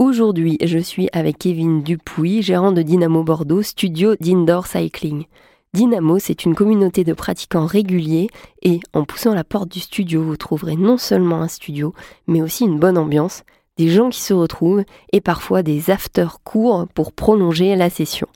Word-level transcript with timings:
Aujourd'hui, 0.00 0.56
je 0.64 0.78
suis 0.78 1.10
avec 1.12 1.36
Kevin 1.36 1.82
Dupuis, 1.82 2.40
gérant 2.40 2.72
de 2.72 2.80
Dynamo 2.80 3.22
Bordeaux, 3.22 3.60
studio 3.60 4.14
d'indoor 4.18 4.66
cycling. 4.66 5.26
Dynamo, 5.74 6.18
c'est 6.18 6.46
une 6.46 6.54
communauté 6.54 7.04
de 7.04 7.12
pratiquants 7.12 7.66
réguliers 7.66 8.28
et 8.62 8.80
en 8.94 9.04
poussant 9.04 9.34
la 9.34 9.44
porte 9.44 9.70
du 9.70 9.78
studio, 9.78 10.22
vous 10.22 10.38
trouverez 10.38 10.76
non 10.76 10.96
seulement 10.96 11.42
un 11.42 11.48
studio, 11.48 11.92
mais 12.26 12.40
aussi 12.40 12.64
une 12.64 12.78
bonne 12.78 12.96
ambiance, 12.96 13.42
des 13.76 13.88
gens 13.88 14.08
qui 14.08 14.22
se 14.22 14.32
retrouvent 14.32 14.84
et 15.12 15.20
parfois 15.20 15.62
des 15.62 15.90
afters 15.90 16.38
courts 16.44 16.88
pour 16.94 17.12
prolonger 17.12 17.76
la 17.76 17.90
session. 17.90 18.26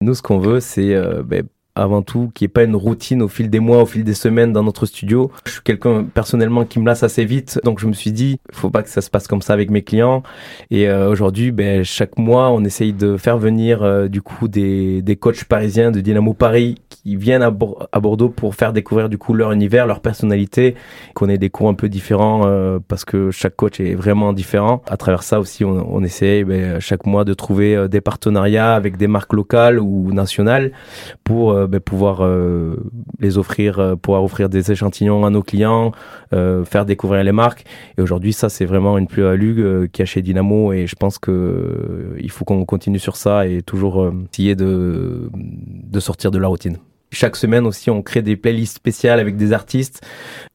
Nous, 0.00 0.14
ce 0.14 0.22
qu'on 0.22 0.40
veut, 0.40 0.58
c'est 0.58 0.96
euh, 0.96 1.22
ben, 1.22 1.46
avant 1.80 2.02
tout, 2.02 2.30
qui 2.34 2.44
ait 2.44 2.48
pas 2.48 2.64
une 2.64 2.76
routine 2.76 3.22
au 3.22 3.28
fil 3.28 3.48
des 3.48 3.60
mois, 3.60 3.82
au 3.82 3.86
fil 3.86 4.04
des 4.04 4.14
semaines 4.14 4.52
dans 4.52 4.62
notre 4.62 4.84
studio. 4.86 5.30
Je 5.46 5.52
suis 5.52 5.62
quelqu'un 5.62 6.04
personnellement 6.04 6.64
qui 6.64 6.78
me 6.78 6.86
lasse 6.86 7.02
assez 7.02 7.24
vite, 7.24 7.58
donc 7.64 7.80
je 7.80 7.86
me 7.86 7.92
suis 7.92 8.12
dit, 8.12 8.38
faut 8.52 8.70
pas 8.70 8.82
que 8.82 8.90
ça 8.90 9.00
se 9.00 9.10
passe 9.10 9.26
comme 9.26 9.42
ça 9.42 9.54
avec 9.54 9.70
mes 9.70 9.82
clients. 9.82 10.22
Et 10.70 10.88
euh, 10.88 11.08
aujourd'hui, 11.08 11.52
ben, 11.52 11.82
chaque 11.82 12.18
mois, 12.18 12.50
on 12.50 12.64
essaye 12.64 12.92
de 12.92 13.16
faire 13.16 13.38
venir 13.38 13.82
euh, 13.82 14.08
du 14.08 14.20
coup 14.20 14.48
des, 14.48 15.00
des 15.02 15.16
coachs 15.16 15.44
parisiens 15.44 15.90
de 15.90 16.00
Dynamo 16.00 16.34
Paris 16.34 16.76
qui 16.88 17.16
viennent 17.16 17.42
à, 17.42 17.50
Bordeaux 17.50 18.28
pour 18.28 18.54
faire 18.54 18.72
découvrir 18.72 19.08
du 19.08 19.16
coup 19.16 19.32
leur 19.32 19.52
univers, 19.52 19.86
leur 19.86 20.00
personnalité, 20.00 20.74
qu'on 21.14 21.28
ait 21.28 21.38
des 21.38 21.50
cours 21.50 21.68
un 21.68 21.74
peu 21.74 21.88
différents 21.88 22.42
euh, 22.44 22.78
parce 22.86 23.04
que 23.04 23.30
chaque 23.30 23.56
coach 23.56 23.80
est 23.80 23.94
vraiment 23.94 24.32
différent. 24.32 24.82
À 24.88 24.96
travers 24.96 25.22
ça 25.22 25.40
aussi, 25.40 25.64
on, 25.64 25.94
on 25.94 26.04
essaye 26.04 26.44
ben, 26.44 26.78
chaque 26.78 27.06
mois 27.06 27.24
de 27.24 27.32
trouver 27.32 27.88
des 27.88 28.00
partenariats 28.02 28.74
avec 28.74 28.98
des 28.98 29.06
marques 29.06 29.32
locales 29.32 29.78
ou 29.78 30.12
nationales 30.12 30.72
pour 31.24 31.54
euh, 31.70 31.78
ben, 31.78 31.80
pouvoir 31.80 32.20
euh, 32.22 32.76
les 33.18 33.38
offrir, 33.38 33.78
euh, 33.78 33.96
pouvoir 33.96 34.22
offrir 34.24 34.48
des 34.48 34.72
échantillons 34.72 35.24
à 35.24 35.30
nos 35.30 35.42
clients, 35.42 35.92
faire 36.30 36.84
découvrir 36.84 37.24
les 37.24 37.32
marques. 37.32 37.64
Et 37.98 38.02
aujourd'hui, 38.02 38.32
ça, 38.32 38.48
c'est 38.48 38.64
vraiment 38.64 38.98
une 38.98 39.06
plus-value 39.06 39.86
qu'il 39.86 40.00
y 40.00 40.02
a 40.02 40.06
chez 40.06 40.22
Dynamo 40.22 40.72
et 40.72 40.86
je 40.86 40.94
pense 40.94 41.18
que 41.18 42.14
il 42.18 42.30
faut 42.30 42.44
qu'on 42.44 42.64
continue 42.64 42.98
sur 42.98 43.16
ça 43.16 43.46
et 43.46 43.62
toujours 43.62 44.12
essayer 44.32 44.54
de, 44.54 45.30
de 45.34 46.00
sortir 46.00 46.30
de 46.30 46.38
la 46.38 46.48
routine. 46.48 46.78
Chaque 47.12 47.34
semaine 47.34 47.66
aussi, 47.66 47.90
on 47.90 48.02
crée 48.02 48.22
des 48.22 48.36
playlists 48.36 48.76
spéciales 48.76 49.18
avec 49.18 49.36
des 49.36 49.52
artistes. 49.52 50.06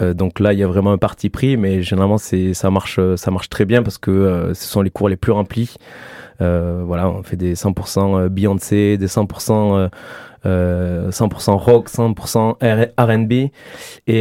donc 0.00 0.40
là, 0.40 0.54
il 0.54 0.58
y 0.58 0.62
a 0.62 0.66
vraiment 0.66 0.92
un 0.92 0.98
parti 0.98 1.28
pris, 1.28 1.58
mais 1.58 1.82
généralement, 1.82 2.18
c'est 2.18 2.54
ça 2.54 2.70
marche, 2.70 2.98
ça 3.16 3.30
marche 3.30 3.50
très 3.50 3.66
bien 3.66 3.82
parce 3.82 3.98
que 3.98 4.52
ce 4.54 4.66
sont 4.66 4.80
les 4.80 4.90
cours 4.90 5.10
les 5.10 5.16
plus 5.16 5.32
remplis. 5.32 5.76
Voilà, 6.40 7.08
on 7.10 7.22
fait 7.22 7.36
des 7.36 7.54
100% 7.54 8.28
Beyoncé, 8.28 8.96
des 8.96 9.06
100% 9.06 9.90
100% 10.44 11.50
euh, 11.50 11.54
rock, 11.54 11.88
100% 11.88 12.92
R&B 12.96 13.32
et, 13.32 13.50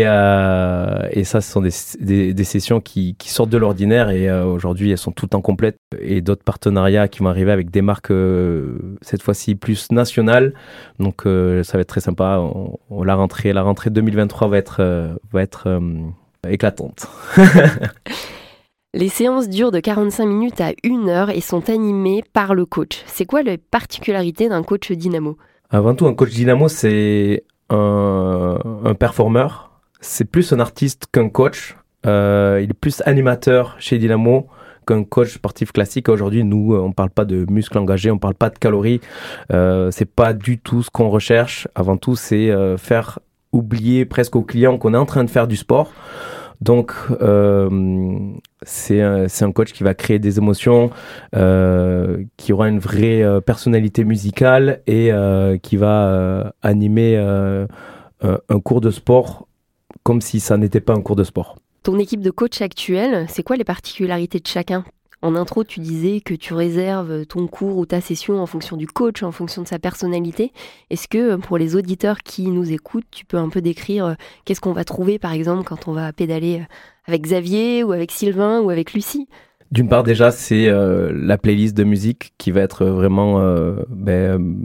euh, 0.05 1.07
et 1.11 1.23
ça 1.23 1.41
ce 1.41 1.51
sont 1.51 1.61
des, 1.61 2.33
des, 2.33 2.43
sessions 2.43 2.79
qui, 2.81 3.15
qui, 3.15 3.29
sortent 3.29 3.49
de 3.49 3.57
l'ordinaire 3.57 4.09
et 4.09 4.29
euh, 4.29 4.45
aujourd'hui 4.45 4.91
elles 4.91 4.97
sont 4.97 5.11
toutes 5.11 5.35
en 5.35 5.41
complète. 5.41 5.77
Et 5.99 6.21
d'autres 6.21 6.43
partenariats 6.43 7.07
qui 7.07 7.19
vont 7.19 7.29
arriver 7.29 7.51
avec 7.51 7.69
des 7.69 7.81
marques 7.81 8.13
cette 9.01 9.21
fois-ci 9.21 9.55
plus 9.55 9.91
nationales. 9.91 10.53
Donc 10.99 11.21
ça 11.23 11.77
va 11.77 11.81
être 11.81 11.87
très 11.87 12.01
sympa. 12.01 12.39
On, 12.39 13.03
la 13.03 13.15
rentrée 13.15 13.53
la 13.53 13.61
rentrée 13.61 13.89
2023 13.89 14.47
va 14.47 14.57
être 14.57 15.17
va 15.31 15.41
être 15.41 15.79
éclatante 16.47 17.07
Les 18.93 19.09
séances 19.09 19.49
durent 19.49 19.71
de 19.71 19.81
45 19.81 20.25
minutes 20.25 20.61
à 20.61 20.71
1 20.85 21.09
heure 21.09 21.29
et 21.29 21.41
sont 21.41 21.69
animées 21.69 22.23
par 22.31 22.55
le 22.55 22.65
coach. 22.65 23.03
C'est 23.05 23.25
quoi 23.25 23.43
la 23.43 23.57
particularité 23.57 24.47
d'un 24.47 24.63
coach 24.63 24.91
dynamo? 24.91 25.37
Avant 25.69 25.93
tout, 25.93 26.07
un 26.07 26.13
coach 26.13 26.31
dynamo, 26.31 26.69
c'est 26.69 27.43
un, 27.69 28.57
un 28.85 28.93
performeur. 28.93 29.71
C'est 29.99 30.25
plus 30.25 30.53
un 30.53 30.59
artiste 30.59 31.07
qu'un 31.11 31.27
coach. 31.27 31.75
Euh, 32.05 32.61
il 32.63 32.69
est 32.69 32.73
plus 32.73 33.01
animateur 33.05 33.75
chez 33.79 33.97
Dynamo 33.97 34.47
qu'un 34.85 35.03
coach 35.03 35.33
sportif 35.33 35.73
classique. 35.73 36.07
Aujourd'hui, 36.07 36.45
nous, 36.45 36.73
on 36.75 36.93
parle 36.93 37.09
pas 37.09 37.25
de 37.25 37.45
muscles 37.49 37.77
engagés, 37.77 38.09
on 38.09 38.17
parle 38.17 38.35
pas 38.35 38.49
de 38.49 38.57
calories. 38.57 39.01
Euh, 39.51 39.91
c'est 39.91 40.09
pas 40.09 40.31
du 40.31 40.59
tout 40.59 40.81
ce 40.81 40.89
qu'on 40.89 41.09
recherche. 41.09 41.67
Avant 41.75 41.97
tout, 41.97 42.15
c'est 42.15 42.49
euh, 42.49 42.77
faire 42.77 43.19
oublier 43.51 44.05
presque 44.05 44.35
au 44.35 44.43
client 44.43 44.77
qu'on 44.77 44.93
est 44.93 44.97
en 44.97 45.05
train 45.05 45.25
de 45.25 45.29
faire 45.29 45.47
du 45.47 45.57
sport. 45.57 45.91
Donc, 46.61 46.91
euh, 47.21 47.69
c'est 48.63 49.01
un, 49.01 49.51
coach 49.51 49.73
qui 49.73 49.83
va 49.83 49.93
créer 49.93 50.19
des 50.19 50.37
émotions, 50.37 50.89
euh, 51.35 52.23
qui 52.37 52.51
aura 52.53 52.67
une 52.67 52.79
vraie 52.79 53.21
euh, 53.21 53.41
personnalité 53.41 54.03
musicale 54.03 54.81
et 54.87 55.11
qui 55.61 55.77
va 55.77 56.53
animer 56.61 57.17
un 57.17 58.59
cours 58.59 58.81
de 58.81 58.91
sport 58.91 59.47
comme 60.03 60.21
si 60.21 60.39
ça 60.39 60.57
n'était 60.57 60.79
pas 60.79 60.93
un 60.93 61.01
cours 61.01 61.15
de 61.15 61.23
sport. 61.23 61.57
Ton 61.83 61.99
équipe 61.99 62.21
de 62.21 62.31
coach 62.31 62.61
actuelle, 62.61 63.25
c'est 63.29 63.43
quoi 63.43 63.55
les 63.55 63.63
particularités 63.63 64.39
de 64.39 64.47
chacun? 64.47 64.83
En 65.21 65.35
intro, 65.35 65.63
tu 65.63 65.79
disais 65.79 66.21
que 66.21 66.35
tu 66.35 66.53
réserves 66.53 67.25
ton 67.25 67.47
cours 67.47 67.77
ou 67.77 67.85
ta 67.85 68.01
session 68.01 68.39
en 68.39 68.45
fonction 68.45 68.77
du 68.77 68.85
coach, 68.85 69.23
en 69.23 69.31
fonction 69.31 69.63
de 69.63 69.67
sa 69.67 69.79
personnalité. 69.79 70.51
Est-ce 70.91 71.07
que 71.07 71.37
pour 71.37 71.57
les 71.57 71.75
auditeurs 71.75 72.19
qui 72.19 72.47
nous 72.47 72.71
écoutent, 72.71 73.07
tu 73.09 73.25
peux 73.25 73.37
un 73.37 73.49
peu 73.49 73.61
décrire 73.61 74.05
euh, 74.05 74.13
qu'est-ce 74.45 74.61
qu'on 74.61 74.73
va 74.73 74.83
trouver 74.83 75.17
par 75.17 75.31
exemple 75.31 75.63
quand 75.63 75.87
on 75.87 75.93
va 75.93 76.13
pédaler 76.13 76.59
euh, 76.59 76.65
avec 77.07 77.23
Xavier 77.23 77.83
ou 77.83 77.93
avec 77.93 78.11
Sylvain 78.11 78.61
ou 78.61 78.69
avec 78.69 78.93
Lucie? 78.93 79.27
D'une 79.71 79.89
part 79.89 80.03
déjà 80.03 80.29
c'est 80.29 80.67
euh, 80.67 81.11
la 81.13 81.39
playlist 81.39 81.75
de 81.75 81.83
musique 81.83 82.33
qui 82.37 82.51
va 82.51 82.61
être 82.61 82.85
vraiment 82.85 83.41
ben, 83.89 84.55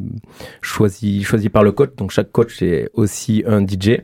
choisie 0.61 1.25
choisi 1.25 1.49
par 1.49 1.65
le 1.65 1.73
coach. 1.73 1.97
Donc 1.97 2.11
chaque 2.11 2.31
coach 2.31 2.61
est 2.63 2.91
aussi 2.93 3.43
un 3.47 3.67
DJ. 3.67 4.03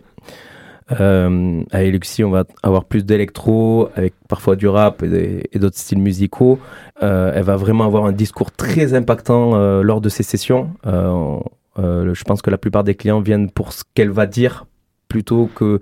Euh, 1.01 1.63
avec 1.71 1.93
Luxi, 1.93 2.25
on 2.25 2.31
va 2.31 2.45
avoir 2.63 2.85
plus 2.85 3.05
d'électro, 3.05 3.91
avec 3.95 4.15
parfois 4.29 4.57
du 4.57 4.67
rap 4.69 5.03
et, 5.03 5.59
d'autres 5.59 5.77
styles 5.77 6.01
musicaux. 6.01 6.59
Euh, 7.03 7.33
elle 7.35 7.45
va 7.45 7.57
vraiment 7.57 7.85
avoir 7.85 8.07
un 8.07 8.13
discours 8.13 8.51
très 8.53 8.95
impactant 8.95 9.55
euh, 9.55 9.83
lors 9.83 10.01
de 10.01 10.09
ces 10.09 10.23
sessions. 10.23 10.71
Euh, 10.87 11.37
euh, 11.79 12.15
je 12.15 12.25
pense 12.25 12.43
que 12.43 12.51
la 12.51 12.59
plupart 12.59 12.85
des 12.85 12.95
clients 12.95 13.21
viennent 13.21 13.51
pour 13.51 13.73
ce 13.73 13.85
qu'elle 13.95 14.11
va 14.11 14.27
dire 14.27 14.67
plutôt 15.09 15.51
que 15.55 15.81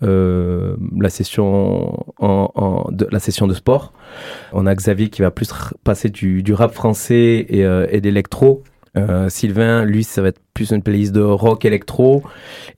la 0.00 1.08
session 1.08 2.04
de, 2.90 3.54
sport. 3.54 3.94
On 4.52 4.66
a 4.66 4.74
Xavier 4.74 5.08
qui 5.08 5.22
va 5.22 5.30
plus 5.30 5.50
passer 5.82 6.10
du, 6.10 6.42
du 6.42 6.52
rap 6.52 6.74
français 6.74 7.46
et, 7.48 7.60
et 7.88 8.00
d'électro. 8.02 8.62
Euh, 8.96 9.28
Sylvain, 9.28 9.84
lui, 9.84 10.04
ça 10.04 10.22
va 10.22 10.28
être 10.28 10.40
plus 10.54 10.70
une 10.70 10.82
playlist 10.82 11.12
de 11.12 11.20
rock 11.20 11.64
électro. 11.64 12.22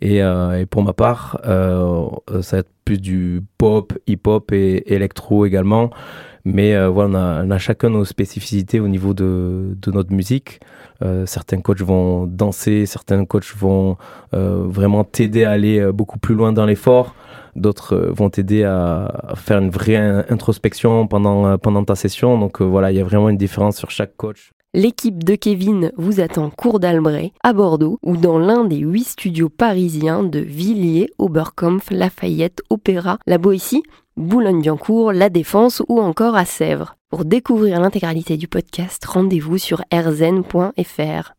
Et, 0.00 0.22
euh, 0.22 0.60
et 0.60 0.66
pour 0.66 0.82
ma 0.82 0.92
part, 0.92 1.40
euh, 1.46 2.08
ça 2.42 2.56
va 2.56 2.60
être 2.60 2.70
plus 2.84 3.00
du 3.00 3.42
pop, 3.58 3.92
hip-hop 4.06 4.52
et 4.52 4.94
électro 4.94 5.44
également. 5.44 5.90
Mais 6.48 6.76
euh, 6.76 6.88
voilà, 6.88 7.42
on 7.44 7.50
a, 7.50 7.58
chacun 7.58 7.90
nos 7.90 8.04
spécificités 8.04 8.78
au 8.78 8.86
niveau 8.86 9.14
de, 9.14 9.76
de 9.82 9.90
notre 9.90 10.12
musique. 10.12 10.60
Euh, 11.02 11.26
certains 11.26 11.60
coachs 11.60 11.82
vont 11.82 12.26
danser, 12.26 12.86
certains 12.86 13.24
coachs 13.24 13.52
vont 13.56 13.96
vraiment 14.32 15.02
t'aider 15.02 15.42
à 15.44 15.50
aller 15.50 15.92
beaucoup 15.92 16.20
plus 16.20 16.36
loin 16.36 16.52
dans 16.52 16.64
l'effort. 16.64 17.16
D'autres 17.56 17.96
vont 17.96 18.30
t'aider 18.30 18.62
à, 18.62 19.34
faire 19.34 19.58
une 19.58 19.70
vraie 19.70 19.96
introspection 20.30 21.08
pendant, 21.08 21.58
pendant 21.58 21.84
ta 21.84 21.96
session. 21.96 22.38
Donc 22.38 22.62
voilà, 22.62 22.92
il 22.92 22.96
y 22.96 23.00
a 23.00 23.04
vraiment 23.04 23.28
une 23.28 23.36
différence 23.36 23.76
sur 23.76 23.90
chaque 23.90 24.16
coach. 24.16 24.52
L'équipe 24.72 25.24
de 25.24 25.34
Kevin 25.34 25.90
vous 25.96 26.20
attend 26.20 26.50
cours 26.50 26.80
d'Albret, 26.80 27.32
à 27.42 27.54
Bordeaux, 27.54 27.98
ou 28.02 28.16
dans 28.16 28.38
l'un 28.38 28.64
des 28.64 28.76
huit 28.76 29.04
studios 29.04 29.48
parisiens 29.48 30.22
de 30.22 30.38
Villiers, 30.38 31.08
Oberkampf, 31.18 31.90
Lafayette, 31.90 32.60
Opéra, 32.68 33.18
La 33.26 33.38
Boétie, 33.38 33.82
Boulogne-Billancourt, 34.16 35.12
La 35.12 35.28
Défense 35.28 35.82
ou 35.88 36.00
encore 36.00 36.36
à 36.36 36.46
Sèvres. 36.46 36.96
Pour 37.10 37.26
découvrir 37.26 37.80
l'intégralité 37.80 38.38
du 38.38 38.48
podcast, 38.48 39.04
rendez-vous 39.04 39.58
sur 39.58 39.82
rzn.fr. 39.92 41.32